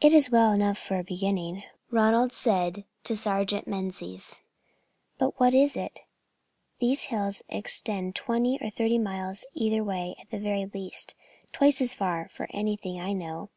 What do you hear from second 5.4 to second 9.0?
is it? These hills extend twenty or thirty